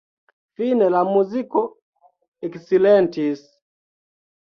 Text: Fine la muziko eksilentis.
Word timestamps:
Fine 0.59 0.85
la 0.93 1.01
muziko 1.09 1.61
eksilentis. 2.47 3.45